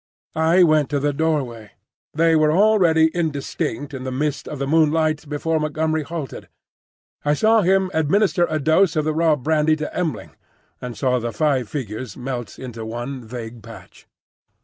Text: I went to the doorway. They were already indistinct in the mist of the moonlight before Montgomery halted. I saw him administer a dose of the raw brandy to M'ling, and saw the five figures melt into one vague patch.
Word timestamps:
I 0.33 0.63
went 0.63 0.89
to 0.89 0.99
the 0.99 1.13
doorway. 1.13 1.73
They 2.11 2.35
were 2.35 2.51
already 2.51 3.11
indistinct 3.15 3.93
in 3.93 4.03
the 4.03 4.11
mist 4.11 4.47
of 4.47 4.57
the 4.57 4.65
moonlight 4.65 5.29
before 5.29 5.59
Montgomery 5.59 6.01
halted. 6.01 6.49
I 7.23 7.35
saw 7.35 7.61
him 7.61 7.91
administer 7.93 8.47
a 8.49 8.57
dose 8.57 8.95
of 8.95 9.05
the 9.05 9.13
raw 9.13 9.35
brandy 9.35 9.75
to 9.75 9.91
M'ling, 9.95 10.31
and 10.81 10.97
saw 10.97 11.19
the 11.19 11.31
five 11.31 11.69
figures 11.69 12.17
melt 12.17 12.57
into 12.57 12.83
one 12.83 13.23
vague 13.27 13.61
patch. 13.61 14.07